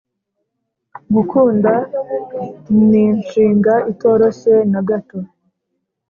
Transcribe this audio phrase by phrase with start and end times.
[1.15, 1.71] Gukunda
[2.89, 5.19] ninshinga itoroshye nagato